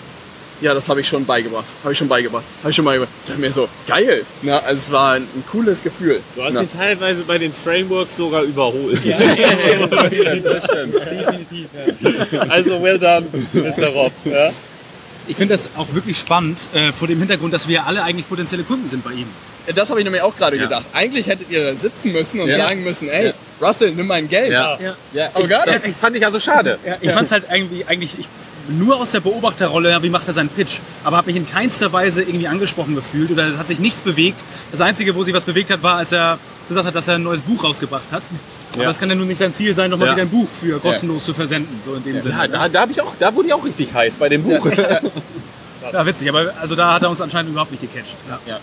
[0.60, 3.10] ja, das habe ich schon beigebracht, habe ich schon beigebracht, habe ich schon beigebracht.
[3.24, 4.24] Ich dachte mir so, geil.
[4.42, 4.54] Ne?
[4.62, 6.20] Also es war ein, ein cooles Gefühl.
[6.36, 6.60] Du hast ne?
[6.62, 9.00] ihn teilweise bei den Frameworks sogar überholt.
[12.48, 13.88] Also well done, Mr.
[13.88, 14.12] Rob.
[14.24, 14.50] Ja?
[15.32, 18.64] Ich finde das auch wirklich spannend, äh, vor dem Hintergrund, dass wir alle eigentlich potenzielle
[18.64, 19.26] Kunden sind bei ihm.
[19.74, 20.64] Das habe ich nämlich auch gerade Ja.
[20.64, 20.84] gedacht.
[20.92, 22.66] Eigentlich hättet ihr da sitzen müssen und Ja.
[22.66, 24.52] sagen müssen, ey, Russell, nimm mein Geld.
[24.52, 24.78] Ja.
[24.78, 24.94] Ja.
[25.12, 25.98] Ja, Aber ich, das nicht.
[25.98, 26.78] fand ich also schade.
[26.86, 28.26] Ja, ich fand es halt irgendwie, eigentlich ich,
[28.68, 31.92] nur aus der Beobachterrolle, ja, wie macht er seinen Pitch, aber habe mich in keinster
[31.92, 34.38] Weise irgendwie angesprochen gefühlt oder hat sich nichts bewegt.
[34.70, 36.38] Das Einzige, wo sich was bewegt hat, war, als er
[36.72, 38.22] gesagt hat, dass er ein neues Buch rausgebracht hat.
[38.74, 40.14] Aber das kann ja nun nicht sein Ziel sein, nochmal Ja.
[40.14, 42.34] wieder ein Buch für kostenlos zu versenden, so in dem Sinne.
[42.34, 44.66] Ja, da, da, ich auch, da wurde ich auch richtig heiß bei dem Buch.
[45.92, 48.14] Ja, witzig, aber also da hat er uns anscheinend überhaupt nicht gecatcht.
[48.46, 48.58] Ja.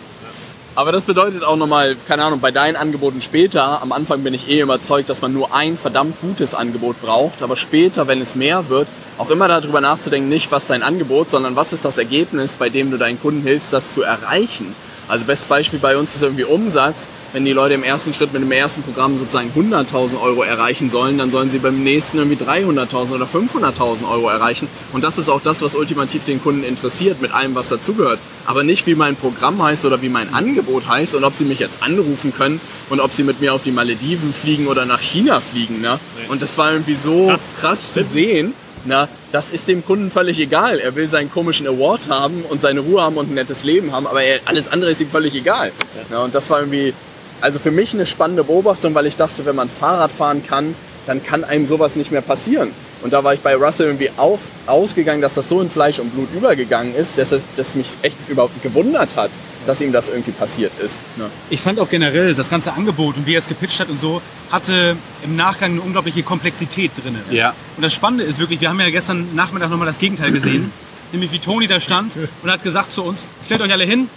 [0.75, 4.47] Aber das bedeutet auch nochmal, keine Ahnung, bei deinen Angeboten später, am Anfang bin ich
[4.47, 8.69] eh überzeugt, dass man nur ein verdammt gutes Angebot braucht, aber später, wenn es mehr
[8.69, 12.69] wird, auch immer darüber nachzudenken, nicht was dein Angebot, sondern was ist das Ergebnis, bei
[12.69, 14.73] dem du deinen Kunden hilfst, das zu erreichen.
[15.09, 17.07] Also bestes Beispiel bei uns ist irgendwie Umsatz.
[17.31, 21.19] Wenn die Leute im ersten Schritt mit dem ersten Programm sozusagen 100.000 Euro erreichen sollen,
[21.19, 24.67] dann sollen sie beim nächsten irgendwie 300.000 oder 500.000 Euro erreichen.
[24.93, 28.17] Und das ist auch das, was ultimativ den Kunden interessiert, mit allem, was dazugehört.
[28.47, 31.59] Aber nicht, wie mein Programm heißt oder wie mein Angebot heißt und ob sie mich
[31.59, 35.39] jetzt anrufen können und ob sie mit mir auf die Malediven fliegen oder nach China
[35.39, 35.81] fliegen.
[35.81, 35.99] Ne?
[36.29, 37.93] Und das war irgendwie so krass, Krass.
[37.93, 38.53] zu sehen.
[38.85, 40.79] Na, das ist dem Kunden völlig egal.
[40.79, 44.07] Er will seinen komischen Award haben und seine Ruhe haben und ein nettes Leben haben,
[44.07, 45.73] aber er, alles andere ist ihm völlig egal.
[46.09, 46.93] Ja, und das war irgendwie,
[47.41, 50.75] also für mich eine spannende Beobachtung, weil ich dachte, wenn man Fahrrad fahren kann,
[51.06, 52.71] dann kann einem sowas nicht mehr passieren.
[53.02, 56.10] Und da war ich bei Russell irgendwie auf, ausgegangen, dass das so in Fleisch und
[56.12, 59.32] Blut übergegangen ist, dass es dass mich echt überhaupt gewundert hat,
[59.65, 60.99] dass ihm das irgendwie passiert ist.
[61.17, 61.25] Ja.
[61.49, 64.21] Ich fand auch generell das ganze Angebot und wie er es gepitcht hat und so,
[64.52, 67.17] hatte im Nachgang eine unglaubliche Komplexität drin.
[67.32, 67.54] Ja.
[67.78, 70.71] Und das Spannende ist wirklich, wir haben ja gestern Nachmittag nochmal das Gegenteil gesehen,
[71.12, 74.10] nämlich wie Toni da stand und hat gesagt zu uns, stellt euch alle hin,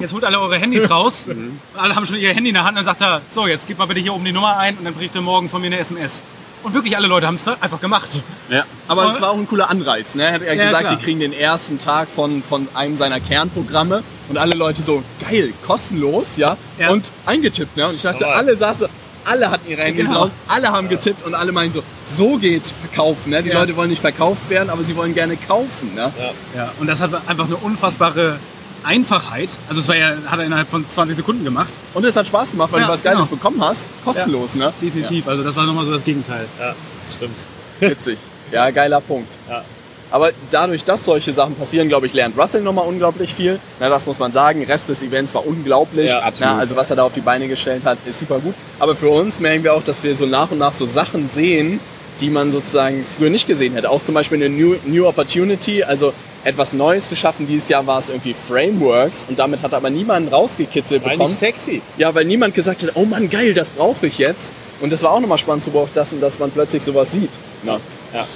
[0.00, 1.24] jetzt holt alle eure Handys raus.
[1.28, 3.66] Und alle haben schon ihr Handy in der Hand und dann sagt er, so, jetzt
[3.68, 5.68] gib mal bitte hier oben die Nummer ein und dann kriegt ihr morgen von mir
[5.68, 6.20] eine SMS.
[6.62, 8.22] Und wirklich alle Leute haben es einfach gemacht.
[8.50, 8.64] Ja.
[8.86, 10.14] Aber es war auch ein cooler Anreiz.
[10.14, 10.24] Ne?
[10.24, 10.96] Er hat ja Ja, gesagt, klar.
[10.96, 15.54] die kriegen den ersten Tag von, von einem seiner Kernprogramme und alle Leute so, geil,
[15.66, 16.90] kostenlos, ja, Ja.
[16.90, 17.78] und eingetippt.
[17.78, 17.88] Ne?
[17.88, 18.88] Und ich dachte, Aber- alle saßen,
[19.24, 20.20] alle hatten ihre Handys Genau.
[20.24, 23.30] drauf, alle haben getippt und alle meinen so, so geht verkaufen.
[23.30, 23.42] Ne?
[23.42, 23.60] Die Ja.
[23.60, 25.94] Leute wollen nicht verkauft werden, aber sie wollen gerne kaufen.
[25.94, 26.12] Ne?
[26.54, 28.38] Ja, und das hat einfach eine unfassbare
[28.84, 29.50] Einfachheit.
[29.68, 31.68] Also es war ja, hat er innerhalb von 20 Sekunden gemacht.
[31.94, 33.36] Und es hat Spaß gemacht, weil Ja, du was Geiles genau.
[33.36, 34.54] bekommen hast, kostenlos.
[34.54, 34.72] Ne?
[34.80, 35.26] Definitiv.
[35.28, 36.46] Also das war nochmal so das Gegenteil.
[36.58, 36.74] Ja,
[37.14, 37.36] stimmt.
[37.80, 38.18] Witzig.
[38.52, 39.32] Ja, geiler Punkt.
[39.48, 39.64] Ja.
[40.12, 43.60] Aber dadurch, dass solche Sachen passieren, glaube ich, lernt Russell nochmal unglaublich viel.
[43.78, 44.64] Na, das muss man sagen.
[44.64, 46.10] Rest des Events war unglaublich.
[46.10, 46.40] Ja, absolut.
[46.40, 48.54] Na, also was er da auf die Beine gestellt hat, ist super gut.
[48.80, 51.78] Aber für uns merken wir auch, dass wir so nach und nach so Sachen sehen,
[52.20, 53.88] die man sozusagen früher nicht gesehen hätte.
[53.88, 56.12] Auch zum Beispiel eine New, New Opportunity, also
[56.44, 57.46] etwas Neues zu schaffen.
[57.46, 61.28] Dieses Jahr war es irgendwie Frameworks und damit hat aber niemand rausgekitzelt War bekommen.
[61.28, 61.82] nicht sexy.
[61.98, 64.52] Ja, weil niemand gesagt hat, oh Mann, geil, das brauche ich jetzt.
[64.80, 67.30] Und das war auch nochmal spannend zu beobachten, dass man plötzlich sowas sieht.
[67.62, 67.78] Na.
[68.14, 68.26] Ja.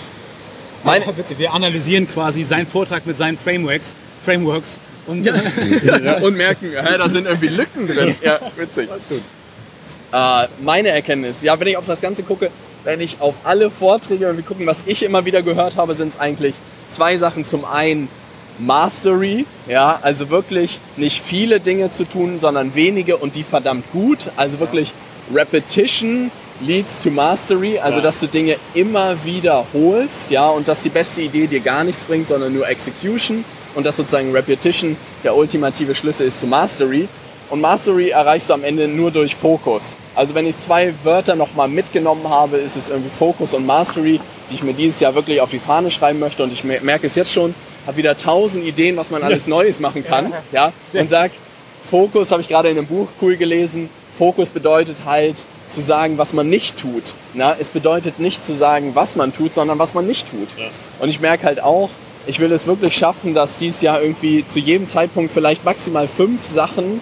[0.82, 1.38] Meine, Ja, witzig.
[1.38, 5.26] Wir analysieren quasi seinen Vortrag mit seinen Frameworks, Frameworks und
[6.22, 8.14] und merken, hä, da sind irgendwie Lücken drin.
[8.22, 8.88] Ja, witzig.
[10.12, 12.50] Äh, meine Erkenntnis, ja, wenn ich auf das Ganze gucke,
[12.84, 16.20] wenn ich auf alle Vorträge irgendwie gucken, was ich immer wieder gehört habe, sind es
[16.20, 16.54] eigentlich
[16.90, 17.44] zwei Sachen.
[17.44, 18.08] Zum einen
[18.58, 24.30] Mastery, ja, also wirklich nicht viele Dinge zu tun, sondern wenige und die verdammt gut.
[24.36, 24.92] Also wirklich
[25.34, 28.04] Repetition leads to Mastery, also Ja.
[28.04, 32.28] dass du Dinge immer wiederholst, ja, und dass die beste Idee dir gar nichts bringt,
[32.28, 33.44] sondern nur Execution.
[33.76, 37.08] und dass sozusagen Repetition der ultimative Schlüssel ist zu Mastery.
[37.50, 39.96] Und Mastery erreichst du am Ende nur durch Fokus.
[40.14, 44.54] Also wenn ich zwei Wörter nochmal mitgenommen habe, ist es irgendwie Fokus und Mastery, die
[44.54, 46.42] ich mir dieses Jahr wirklich auf die Fahne schreiben möchte.
[46.42, 47.54] Und ich merke es jetzt schon,
[47.86, 50.32] habe wieder tausend Ideen, was man alles Neues machen kann.
[50.52, 51.30] Ja, und sag,
[51.88, 53.88] Fokus habe ich gerade in einem Buch cool gelesen.
[54.16, 57.14] Fokus bedeutet halt zu sagen, was man nicht tut.
[57.34, 60.58] Na, es bedeutet nicht zu sagen, was man tut, sondern was man nicht tut.
[60.58, 60.66] Ja.
[61.00, 61.90] Und ich merke halt auch,
[62.26, 66.46] ich will es wirklich schaffen, dass dieses Jahr irgendwie zu jedem Zeitpunkt vielleicht maximal fünf
[66.46, 67.00] Sachen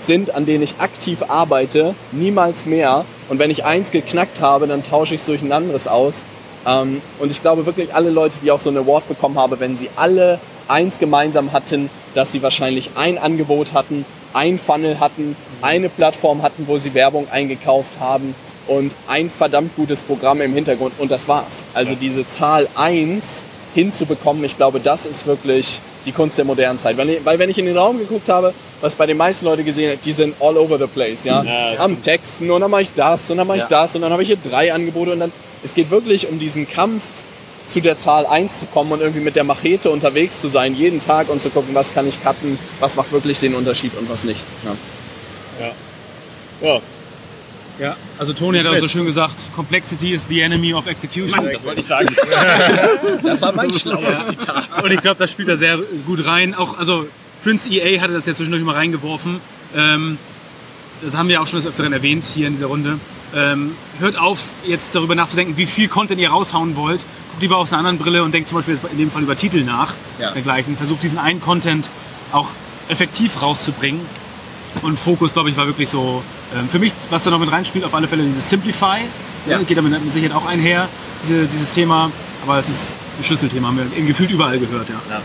[0.00, 3.04] sind, an denen ich aktiv arbeite, niemals mehr.
[3.28, 6.24] Und wenn ich eins geknackt habe, dann tausche ich es durch ein anderes aus.
[6.66, 9.78] Ähm, und ich glaube wirklich, alle Leute, die auch so einen Award bekommen haben, wenn
[9.78, 15.88] sie alle eins gemeinsam hatten, dass sie wahrscheinlich ein Angebot hatten, ein Funnel hatten, eine
[15.88, 18.34] Plattform hatten, wo sie Werbung eingekauft haben
[18.66, 21.62] und ein verdammt gutes Programm im Hintergrund und das war's.
[21.72, 23.22] Also diese Zahl 1
[23.74, 26.96] hinzubekommen, ich glaube, das ist wirklich die Kunst der modernen Zeit.
[26.96, 29.92] Weil, weil wenn ich in den Raum geguckt habe, was bei den meisten Leuten gesehen
[29.92, 31.42] hat, die sind all over the place, ja.
[31.42, 33.68] Ja, Am Texten und dann mache ich das und dann mache ich Ja.
[33.68, 35.32] das und dann habe ich hier drei Angebote und dann,
[35.66, 37.02] es geht wirklich um diesen Kampf
[37.68, 41.00] zu der Zahl 1 zu kommen und irgendwie mit der Machete unterwegs zu sein, jeden
[41.00, 44.22] Tag und zu gucken, was kann ich cutten, was macht wirklich den Unterschied und was
[44.24, 44.40] nicht.
[45.60, 45.72] Ja.
[46.62, 46.80] Ja.
[47.78, 51.44] Ja, also Tony hat auch so schön gesagt, Complexity is the enemy of execution.
[51.52, 52.08] Das wollte ich sagen.
[53.22, 54.82] Das war mein schlaues Zitat.
[54.82, 56.54] Und ich glaube, das spielt da sehr gut rein.
[56.54, 57.06] Auch, also
[57.42, 59.40] Prince EA hatte das ja zwischendurch mal reingeworfen.
[59.76, 60.16] Ähm,
[61.02, 62.98] das haben wir auch schon des Öfteren erwähnt hier in dieser Runde.
[63.34, 67.00] Ähm, hört auf, jetzt darüber nachzudenken, wie viel Content ihr raushauen wollt.
[67.30, 69.64] Guckt lieber aus einer anderen Brille und denkt zum Beispiel in dem Fall über Titel
[69.64, 69.94] nach.
[70.18, 70.30] Ja.
[70.32, 70.76] Dergleichen.
[70.76, 71.88] Versucht diesen einen Content
[72.32, 72.48] auch
[72.88, 74.00] effektiv rauszubringen.
[74.82, 76.22] Und Fokus, glaube ich, war wirklich so
[76.54, 79.00] ähm, für mich, was da noch mit reinspielt, auf alle Fälle dieses Simplify.
[79.46, 79.58] Ja.
[79.58, 79.62] Ja.
[79.62, 80.88] Geht damit mit Sicherheit auch einher,
[81.22, 82.10] diese, dieses Thema.
[82.42, 84.88] Aber es ist ein Schlüsselthema, haben wir im Gefühl überall gehört.
[84.88, 85.22] Ja.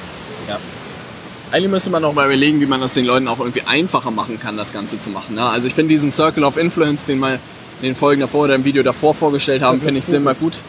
[1.51, 4.39] Eigentlich müsste man auch mal überlegen, wie man das den Leuten auch irgendwie einfacher machen
[4.39, 5.35] kann, das Ganze zu machen.
[5.35, 5.43] Ne?
[5.43, 7.39] Also ich finde diesen Circle of Influence, den in
[7.81, 10.61] den Folgen davor oder im Video davor vorgestellt haben, finde ich sehr mal gut.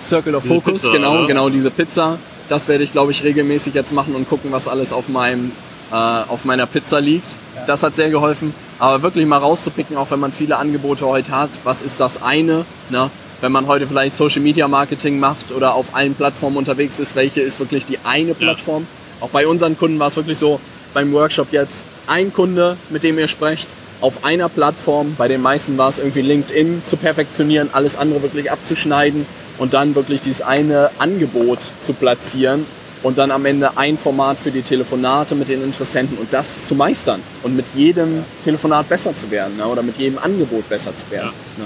[0.00, 1.26] Circle of Diese Focus, Pizza, genau, oder?
[1.26, 2.18] genau diese Pizza.
[2.48, 5.50] Das werde ich, glaube ich, regelmäßig jetzt machen und gucken, was alles auf meinem
[5.90, 7.36] äh, auf meiner Pizza liegt.
[7.66, 8.54] Das hat sehr geholfen.
[8.78, 12.64] Aber wirklich mal rauszupicken, auch wenn man viele Angebote heute hat, was ist das eine?
[12.90, 13.10] Ne?
[13.40, 17.40] Wenn man heute vielleicht Social Media Marketing macht oder auf allen Plattformen unterwegs ist, welche
[17.40, 18.86] ist wirklich die eine Plattform?
[19.20, 20.60] Auch bei unseren Kunden war es wirklich so,
[20.92, 23.68] beim Workshop jetzt ein Kunde, mit dem ihr sprecht,
[24.00, 25.14] auf einer Plattform.
[25.16, 29.26] Bei den meisten war es irgendwie LinkedIn zu perfektionieren, alles andere wirklich abzuschneiden
[29.58, 32.66] und dann wirklich dieses eine Angebot zu platzieren
[33.02, 36.74] und dann am Ende ein Format für die Telefonate mit den Interessenten und das zu
[36.74, 39.66] meistern und mit jedem Telefonat besser zu werden ne?
[39.66, 41.30] oder mit jedem Angebot besser zu werden.
[41.56, 41.64] Ne?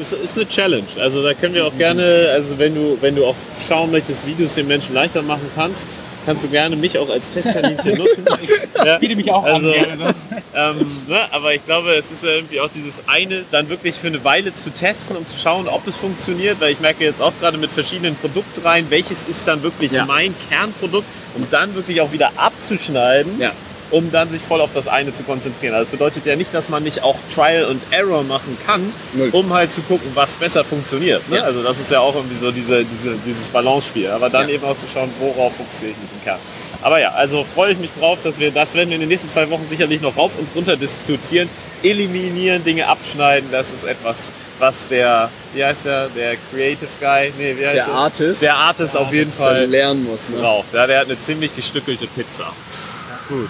[0.00, 0.86] Ist, ist eine Challenge.
[0.98, 4.34] Also da können wir auch gerne, also wenn du, wenn du auch schauen möchtest, wie
[4.34, 5.84] du es den Menschen leichter machen kannst,
[6.24, 8.24] kannst du gerne mich auch als Testkaninchen nutzen.
[8.84, 10.16] ja, Biete mich auch Also- an, gerne das.
[10.54, 14.06] ähm, ne, aber ich glaube, es ist ja irgendwie auch dieses eine, dann wirklich für
[14.08, 17.32] eine Weile zu testen, um zu schauen, ob es funktioniert, weil ich merke jetzt auch
[17.40, 20.06] gerade mit verschiedenen Produktreihen, welches ist dann wirklich Ja.
[20.06, 21.06] mein Kernprodukt,
[21.36, 23.52] um dann wirklich auch wieder abzuschneiden Ja.
[23.94, 25.72] Um dann sich voll auf das eine zu konzentrieren.
[25.74, 29.28] Also das bedeutet ja nicht, dass man nicht auch Trial und Error machen kann, Null.
[29.32, 31.28] um halt zu gucken, was besser funktioniert.
[31.30, 31.36] Ne?
[31.36, 31.42] Ja.
[31.44, 34.10] Also das ist ja auch irgendwie so diese, diese, dieses Balance-Spiel.
[34.10, 34.56] Aber dann Ja.
[34.56, 36.38] eben auch zu schauen, worauf ich mich im Kern.
[36.82, 39.28] Aber ja, also freue ich mich drauf, dass wir das werden wir in den nächsten
[39.28, 41.48] zwei Wochen sicherlich noch rauf und runter diskutieren,
[41.82, 43.48] eliminieren, Dinge abschneiden.
[43.52, 44.16] Das ist etwas,
[44.58, 48.96] was der, wie heißt der, der Creative Guy, nee, wie heißt Der Artist, Der Artist
[48.96, 50.28] auf jeden Fall lernen muss.
[50.28, 50.40] Ne?
[50.40, 50.74] braucht.
[50.74, 52.52] Ja, der hat eine ziemlich gestückelte Pizza.
[53.28, 53.48] Gut.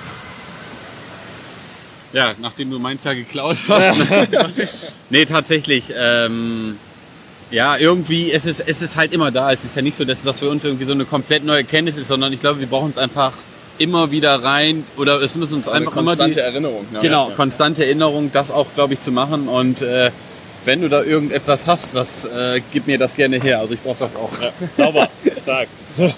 [2.15, 3.99] Ja, nachdem du meins ja geklaut hast.
[3.99, 4.29] ne?
[5.11, 5.93] nee, tatsächlich.
[5.97, 6.79] Ähm,
[7.51, 9.53] ja, irgendwie, es ist, es ist halt immer da.
[9.53, 11.97] Es ist ja nicht so, dass das für uns irgendwie so eine komplett neue Kenntnis
[11.97, 13.33] ist, sondern ich glaube, wir brauchen es einfach
[13.79, 16.87] immer wieder rein oder es müssen uns einfach immer konstante die, Erinnerung.
[16.93, 17.01] Ne?
[17.03, 17.35] genau, Ja.
[17.35, 19.49] konstante Erinnerung, das auch, glaube ich, zu machen.
[19.49, 20.11] Und äh,
[20.65, 23.59] wenn du da irgendetwas hast, was äh, gib mir das gerne her.
[23.59, 24.31] Also ich brauche das auch.
[24.77, 25.09] Sauber.
[25.43, 25.69] Stark.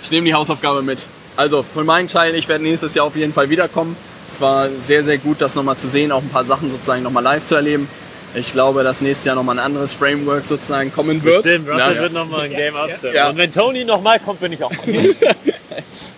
[0.00, 1.06] Ich nehme die Hausaufgabe mit.
[1.36, 3.96] Also für meinen Teil, ich werde nächstes Jahr auf jeden Fall wiederkommen.
[4.28, 7.22] Es war sehr, sehr gut, das nochmal zu sehen, auch ein paar Sachen sozusagen nochmal
[7.22, 7.88] live zu erleben.
[8.34, 11.40] Ich glaube, dass nächstes Jahr nochmal ein anderes Framework sozusagen kommen wird.
[11.46, 12.02] Stimmt, Russell Ja.
[12.02, 13.14] wird nochmal ein Game abstimmen.
[13.14, 13.30] Ja.
[13.30, 14.70] Und wenn Tony nochmal kommt, bin ich auch.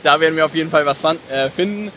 [0.02, 1.92] Da werden wir auf jeden Fall was äh, finden.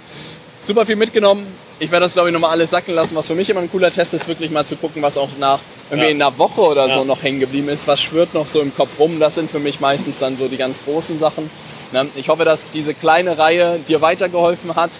[0.62, 1.48] Super viel mitgenommen.
[1.80, 3.16] Ich werde das, glaube ich, nochmal alles sacken lassen.
[3.16, 5.60] Was für mich immer ein cooler Test ist, wirklich mal zu gucken, was auch nach
[5.90, 6.12] irgendwie Ja.
[6.12, 6.94] in einer Woche oder Ja.
[6.96, 7.88] so noch hängen geblieben ist.
[7.88, 9.20] Was schwirrt noch so im Kopf rum?
[9.22, 11.50] Das sind für mich meistens dann so die ganz großen Sachen.
[12.16, 14.92] Ich hoffe, dass diese kleine Reihe dir weitergeholfen hat.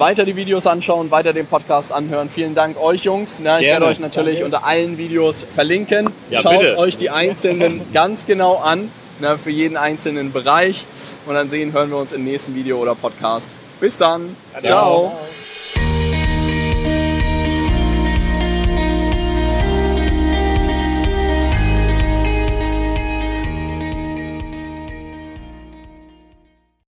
[0.00, 2.30] Weiter die Videos anschauen, weiter den Podcast anhören.
[2.34, 3.38] Vielen Dank euch Jungs.
[3.40, 3.56] Ne?
[3.58, 3.80] Ich Gerne.
[3.80, 6.08] werde euch natürlich unter allen Videos verlinken.
[6.30, 6.78] Ja, Schaut bitte.
[6.78, 8.90] euch die einzelnen ganz genau an.
[9.20, 10.86] ne, für jeden einzelnen Bereich.
[11.26, 13.46] Und dann sehen, hören wir uns im nächsten Video oder Podcast.
[13.78, 14.34] Bis dann.
[14.64, 15.12] Ciao.
[15.12, 15.12] Ciao.